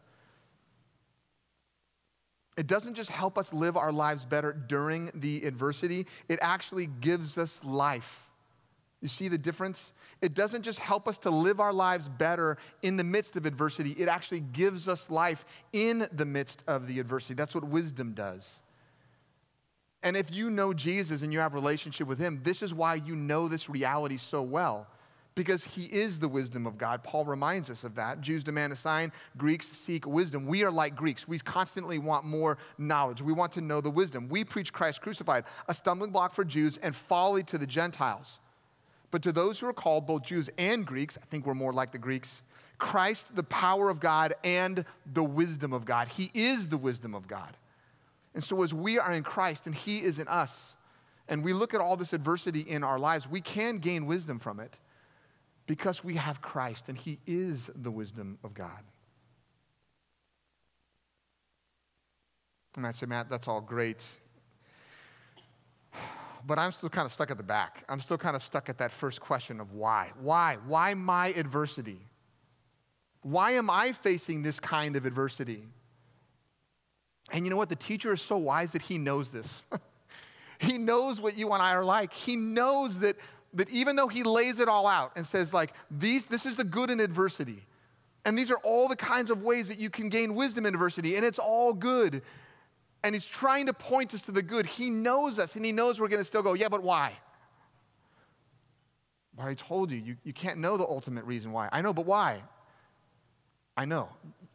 [2.57, 7.37] It doesn't just help us live our lives better during the adversity, it actually gives
[7.37, 8.23] us life.
[9.03, 9.93] You see the difference?
[10.23, 13.93] It doesn't just help us to live our lives better in the midst of adversity,
[13.93, 17.35] it actually gives us life in the midst of the adversity.
[17.35, 18.51] That's what wisdom does.
[20.03, 23.17] And if you know Jesus and you have relationship with him, this is why you
[23.17, 24.87] know this reality so well.
[25.35, 27.03] Because he is the wisdom of God.
[27.03, 28.23] Paul reminds us of that.
[28.23, 30.47] Jews demand a sign, Greeks seek wisdom.
[30.47, 31.29] We are like Greeks.
[31.29, 33.21] We constantly want more knowledge.
[33.21, 34.31] We want to know the wisdom.
[34.31, 38.39] We preach Christ crucified, a stumbling block for Jews and folly to the Gentiles.
[39.11, 41.93] But to those who are called, both Jews and Greeks, I think we're more like
[41.93, 42.43] the Greeks,
[42.79, 46.09] Christ, the power of God and the wisdom of God.
[46.09, 47.57] He is the wisdom of God.
[48.35, 50.55] And so, as we are in Christ and He is in us,
[51.29, 54.61] and we look at all this adversity in our lives, we can gain wisdom from
[54.61, 54.79] it
[55.67, 58.83] because we have Christ and He is the wisdom of God.
[62.77, 64.05] And I say, Matt, that's all great
[66.47, 67.85] but I'm still kind of stuck at the back.
[67.89, 70.13] I'm still kind of stuck at that first question of why.
[70.21, 70.59] Why?
[70.67, 71.99] Why my adversity?
[73.23, 75.65] Why am I facing this kind of adversity?
[77.33, 77.69] And you know what?
[77.69, 79.49] The teacher is so wise that he knows this.
[80.61, 82.13] he knows what you and I are like.
[82.13, 83.17] He knows that,
[83.55, 86.65] that even though he lays it all out and says, like, these, this is the
[86.65, 87.65] good in adversity,
[88.25, 91.17] and these are all the kinds of ways that you can gain wisdom in adversity,
[91.17, 92.23] and it's all good
[93.03, 94.67] and he's trying to point us to the good.
[94.67, 97.13] He knows us and he knows we're going to still go, yeah, but why?
[99.39, 101.69] I told you, you, you can't know the ultimate reason why.
[101.71, 102.43] I know, but why?
[103.77, 104.09] I know.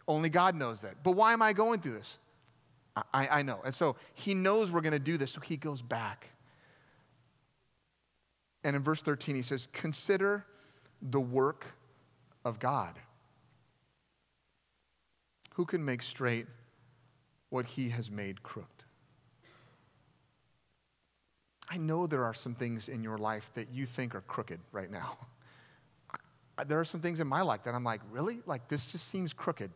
[0.07, 1.03] Only God knows that.
[1.03, 2.17] But why am I going through this?
[3.13, 3.61] I, I know.
[3.63, 6.29] And so he knows we're going to do this, so he goes back.
[8.63, 10.45] And in verse 13, he says, Consider
[11.01, 11.65] the work
[12.43, 12.95] of God.
[15.53, 16.47] Who can make straight
[17.51, 18.85] what he has made crooked.
[21.69, 24.89] I know there are some things in your life that you think are crooked right
[24.89, 25.17] now.
[26.67, 28.39] There are some things in my life that I'm like, really?
[28.45, 29.69] Like, this just seems crooked.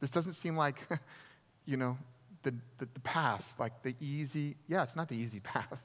[0.00, 0.76] This doesn't seem like,
[1.64, 1.96] you know,
[2.42, 5.80] the, the, the path, like the easy, yeah, it's not the easy path.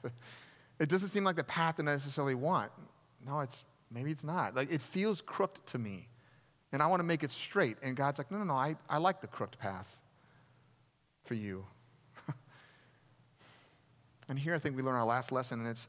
[0.78, 2.70] it doesn't seem like the path that I necessarily want.
[3.26, 4.54] No, it's, maybe it's not.
[4.54, 6.08] Like, it feels crooked to me.
[6.72, 7.76] And I want to make it straight.
[7.82, 9.97] And God's like, no, no, no, I, I like the crooked path
[11.28, 11.64] for you.
[14.28, 15.86] and here I think we learn our last lesson, and it's,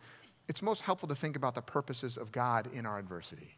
[0.50, 3.58] it's most helpful to think about the purposes of God in our adversity.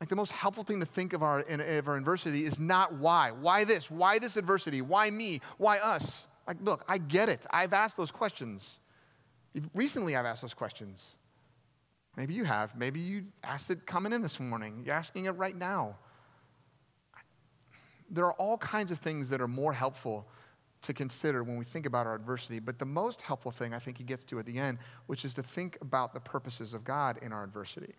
[0.00, 3.30] Like the most helpful thing to think of our, of our adversity is not why.
[3.30, 3.88] Why this?
[3.88, 4.80] Why this adversity?
[4.80, 5.40] Why me?
[5.58, 6.26] Why us?
[6.48, 7.46] Like, look, I get it.
[7.50, 8.80] I've asked those questions.
[9.74, 11.04] Recently, I've asked those questions.
[12.16, 12.76] Maybe you have.
[12.76, 14.82] Maybe you asked it coming in this morning.
[14.84, 15.96] You're asking it right now.
[18.10, 20.26] There are all kinds of things that are more helpful
[20.82, 22.58] to consider when we think about our adversity.
[22.58, 25.34] But the most helpful thing I think he gets to at the end, which is
[25.34, 27.94] to think about the purposes of God in our adversity.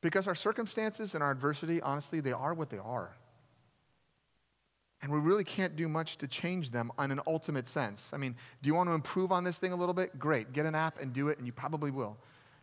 [0.00, 3.14] Because our circumstances and our adversity, honestly, they are what they are.
[5.02, 8.06] And we really can't do much to change them on an ultimate sense.
[8.12, 10.18] I mean, do you want to improve on this thing a little bit?
[10.18, 10.52] Great.
[10.52, 12.18] Get an app and do it, and you probably will.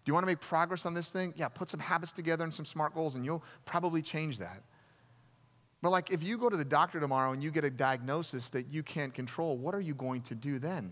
[0.05, 1.33] Do you want to make progress on this thing?
[1.35, 4.61] Yeah, put some habits together and some smart goals, and you'll probably change that.
[5.81, 8.67] But, like, if you go to the doctor tomorrow and you get a diagnosis that
[8.71, 10.91] you can't control, what are you going to do then?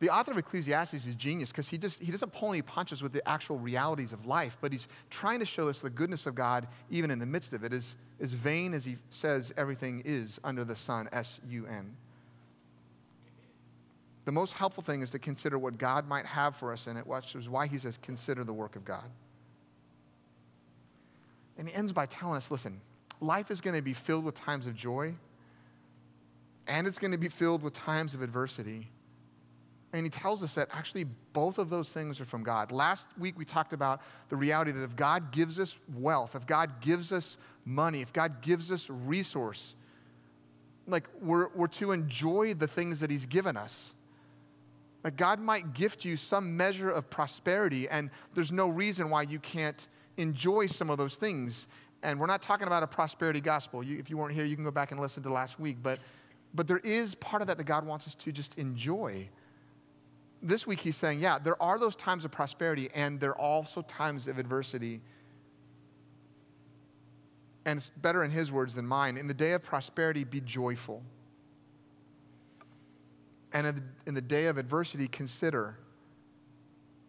[0.00, 3.12] The author of Ecclesiastes is genius because he, just, he doesn't pull any punches with
[3.12, 6.66] the actual realities of life, but he's trying to show us the goodness of God
[6.90, 7.72] even in the midst of it.
[7.72, 11.94] As, as vain as he says everything is under the sun, S U N.
[14.24, 17.06] The most helpful thing is to consider what God might have for us in it,
[17.06, 19.08] which is why he says, consider the work of God.
[21.58, 22.80] And he ends by telling us listen,
[23.20, 25.14] life is going to be filled with times of joy,
[26.66, 28.88] and it's going to be filled with times of adversity.
[29.92, 32.72] And he tells us that actually both of those things are from God.
[32.72, 34.00] Last week we talked about
[34.30, 37.36] the reality that if God gives us wealth, if God gives us
[37.66, 39.74] money, if God gives us resource,
[40.86, 43.92] like we're, we're to enjoy the things that he's given us.
[45.04, 49.38] Like God might gift you some measure of prosperity, and there's no reason why you
[49.38, 49.86] can't
[50.16, 51.66] enjoy some of those things.
[52.02, 53.82] And we're not talking about a prosperity gospel.
[53.82, 55.76] You, if you weren't here, you can go back and listen to last week.
[55.82, 56.00] But,
[56.54, 59.28] but there is part of that that God wants us to just enjoy.
[60.42, 63.82] this week he's saying, yeah, there are those times of prosperity, and there are also
[63.82, 65.00] times of adversity.
[67.64, 69.16] And it's better in his words than mine.
[69.16, 71.02] In the day of prosperity, be joyful.
[73.52, 75.78] And in the, in the day of adversity, consider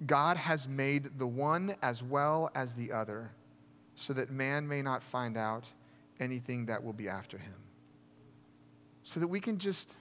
[0.05, 3.31] God has made the one as well as the other,
[3.95, 5.65] so that man may not find out
[6.19, 7.55] anything that will be after him.
[9.03, 9.95] So that we can just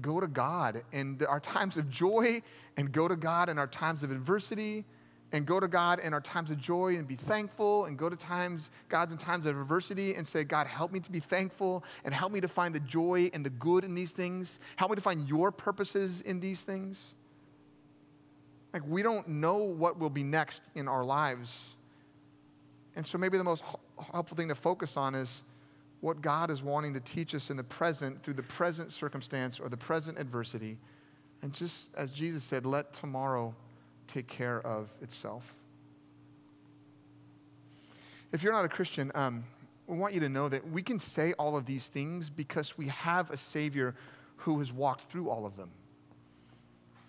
[0.00, 2.42] go to God in our times of joy
[2.76, 4.84] and go to God in our times of adversity
[5.32, 8.16] and go to God in our times of joy and be thankful and go to
[8.16, 12.14] times, God's in times of adversity and say, God, help me to be thankful and
[12.14, 14.58] help me to find the joy and the good in these things.
[14.76, 17.14] Help me to find your purposes in these things.
[18.72, 21.58] Like, we don't know what will be next in our lives.
[22.96, 23.64] And so, maybe the most
[24.12, 25.42] helpful thing to focus on is
[26.00, 29.68] what God is wanting to teach us in the present through the present circumstance or
[29.68, 30.78] the present adversity.
[31.42, 33.54] And just as Jesus said, let tomorrow
[34.06, 35.54] take care of itself.
[38.32, 39.44] If you're not a Christian, um,
[39.86, 42.88] we want you to know that we can say all of these things because we
[42.88, 43.94] have a Savior
[44.36, 45.70] who has walked through all of them.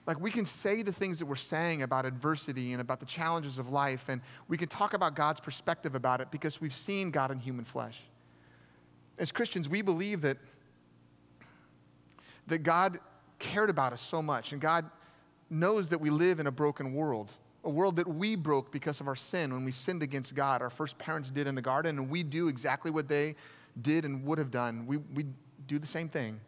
[0.09, 3.59] Like, we can say the things that we're saying about adversity and about the challenges
[3.59, 7.29] of life, and we can talk about God's perspective about it because we've seen God
[7.29, 8.01] in human flesh.
[9.19, 10.37] As Christians, we believe that,
[12.47, 12.97] that God
[13.37, 14.89] cared about us so much, and God
[15.47, 17.31] knows that we live in a broken world,
[17.63, 20.63] a world that we broke because of our sin when we sinned against God.
[20.63, 23.35] Our first parents did in the garden, and we do exactly what they
[23.79, 24.87] did and would have done.
[24.87, 25.27] We, we
[25.67, 26.41] do the same thing.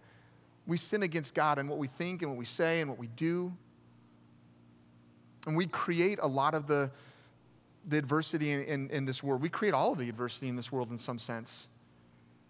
[0.68, 3.08] We sin against God in what we think and what we say and what we
[3.08, 3.52] do.
[5.48, 6.92] And we create a lot of the,
[7.88, 9.42] the adversity in, in, in, this world.
[9.42, 11.68] We create all of the adversity in this world in some sense.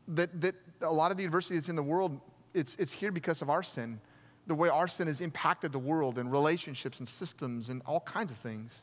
[0.09, 2.19] That, that a lot of the adversity that's in the world,
[2.53, 4.01] it's, it's here because of our sin.
[4.47, 8.31] The way our sin has impacted the world and relationships and systems and all kinds
[8.31, 8.81] of things.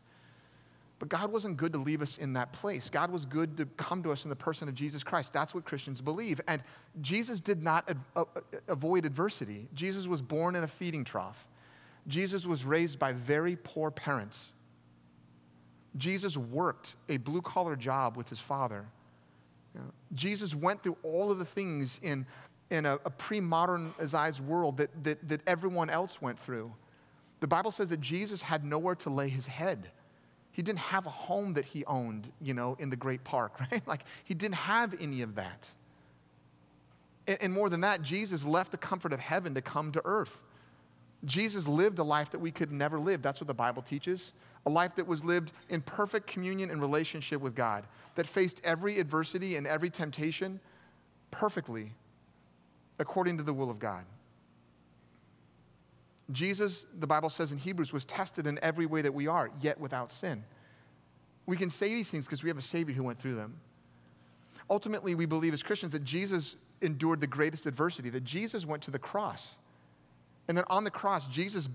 [0.98, 2.90] But God wasn't good to leave us in that place.
[2.90, 5.32] God was good to come to us in the person of Jesus Christ.
[5.32, 6.40] That's what Christians believe.
[6.48, 6.62] And
[7.00, 9.68] Jesus did not uh, uh, avoid adversity.
[9.74, 11.46] Jesus was born in a feeding trough.
[12.08, 14.46] Jesus was raised by very poor parents.
[15.96, 18.84] Jesus worked a blue collar job with his father.
[19.74, 22.26] You know, Jesus went through all of the things in,
[22.70, 26.72] in a, a pre modernized world that, that, that everyone else went through.
[27.40, 29.90] The Bible says that Jesus had nowhere to lay his head.
[30.58, 33.86] He didn't have a home that he owned, you know, in the great park, right?
[33.86, 35.70] Like, he didn't have any of that.
[37.28, 40.36] And, and more than that, Jesus left the comfort of heaven to come to earth.
[41.24, 43.22] Jesus lived a life that we could never live.
[43.22, 44.32] That's what the Bible teaches.
[44.66, 47.84] A life that was lived in perfect communion and relationship with God,
[48.16, 50.58] that faced every adversity and every temptation
[51.30, 51.92] perfectly
[52.98, 54.04] according to the will of God.
[56.30, 59.80] Jesus, the Bible says in Hebrews, was tested in every way that we are, yet
[59.80, 60.44] without sin.
[61.46, 63.58] We can say these things because we have a Savior who went through them.
[64.68, 68.90] Ultimately, we believe as Christians that Jesus endured the greatest adversity, that Jesus went to
[68.90, 69.52] the cross.
[70.46, 71.68] And that on the cross, Jesus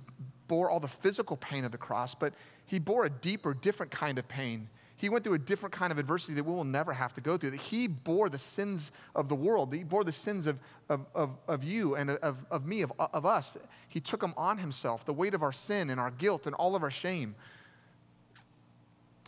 [0.48, 2.34] bore all the physical pain of the cross, but
[2.66, 4.70] he bore a deeper, different kind of pain
[5.04, 7.38] he went through a different kind of adversity that we will never have to go
[7.38, 7.50] through.
[7.50, 9.74] That he bore the sins of the world.
[9.74, 13.26] He bore the sins of, of, of, of you and of, of me, of, of
[13.26, 13.58] us.
[13.90, 16.74] He took them on himself, the weight of our sin and our guilt and all
[16.74, 17.36] of our shame.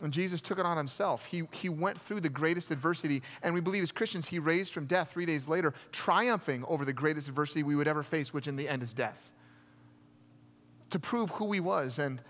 [0.00, 1.26] And Jesus took it on himself.
[1.26, 3.20] He, he went through the greatest adversity.
[3.42, 6.94] And we believe as Christians, he raised from death three days later, triumphing over the
[6.94, 9.30] greatest adversity we would ever face, which in the end is death.
[10.88, 12.22] To prove who he was and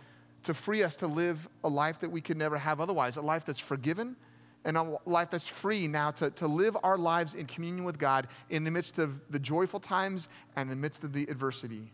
[0.47, 3.45] to free us to live a life that we could never have otherwise, a life
[3.45, 4.17] that's forgiven
[4.65, 8.27] and a life that's free now to, to live our lives in communion with God
[8.51, 11.93] in the midst of the joyful times and the midst of the adversity.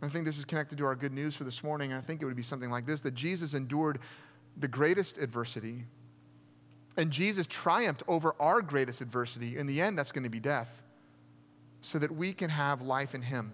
[0.00, 2.22] I think this is connected to our good news for this morning, and I think
[2.22, 3.98] it would be something like this that Jesus endured
[4.56, 5.84] the greatest adversity,
[6.96, 9.58] and Jesus triumphed over our greatest adversity.
[9.58, 10.82] In the end, that's going to be death,
[11.82, 13.52] so that we can have life in Him,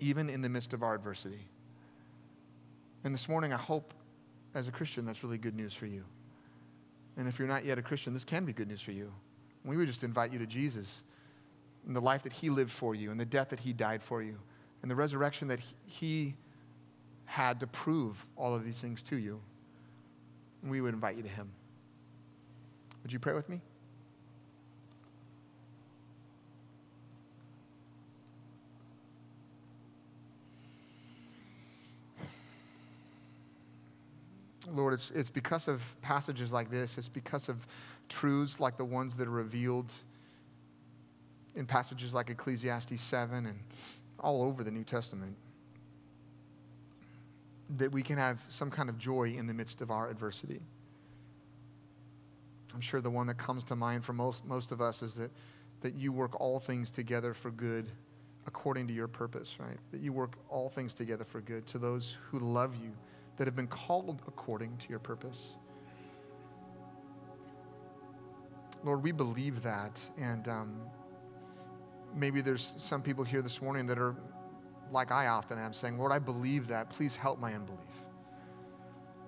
[0.00, 1.46] even in the midst of our adversity.
[3.04, 3.92] And this morning, I hope
[4.54, 6.04] as a Christian, that's really good news for you.
[7.16, 9.12] And if you're not yet a Christian, this can be good news for you.
[9.64, 11.02] We would just invite you to Jesus
[11.86, 14.22] and the life that he lived for you and the death that he died for
[14.22, 14.38] you
[14.82, 16.34] and the resurrection that he
[17.26, 19.40] had to prove all of these things to you.
[20.62, 21.50] And we would invite you to him.
[23.02, 23.60] Would you pray with me?
[34.72, 37.66] Lord, it's, it's because of passages like this, it's because of
[38.08, 39.90] truths like the ones that are revealed
[41.54, 43.58] in passages like Ecclesiastes 7 and
[44.20, 45.36] all over the New Testament.
[47.76, 50.60] That we can have some kind of joy in the midst of our adversity.
[52.74, 55.30] I'm sure the one that comes to mind for most, most of us is that,
[55.80, 57.86] that you work all things together for good
[58.46, 59.78] according to your purpose, right?
[59.92, 62.90] That you work all things together for good to those who love you,
[63.36, 65.54] that have been called according to your purpose.
[68.84, 70.00] Lord, we believe that.
[70.18, 70.80] And um,
[72.14, 74.14] maybe there's some people here this morning that are
[74.90, 76.90] like I often am, saying, Lord, I believe that.
[76.90, 77.80] Please help my unbelief.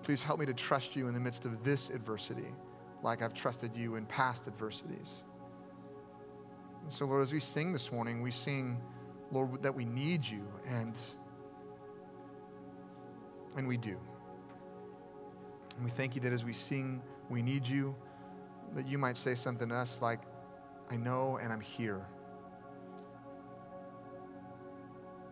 [0.03, 2.55] Please help me to trust you in the midst of this adversity,
[3.03, 5.25] like I've trusted you in past adversities.
[6.85, 8.81] And so, Lord, as we sing this morning, we sing,
[9.33, 10.95] Lord, that we need you, and,
[13.57, 13.97] and we do.
[15.77, 17.95] And we thank you that as we sing, we need you,
[18.75, 20.21] that you might say something to us like,
[20.91, 22.07] I know and I'm here.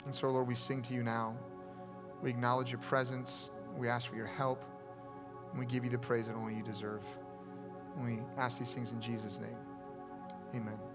[0.04, 1.36] And so, Lord, we sing to you now.
[2.22, 3.50] We acknowledge your presence.
[3.76, 4.64] We ask for your help.
[5.50, 7.02] And we give you the praise that only you deserve.
[7.96, 9.56] And we ask these things in Jesus' name.
[10.54, 10.93] Amen.